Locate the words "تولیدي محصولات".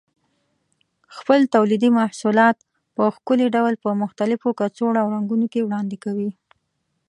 1.55-2.57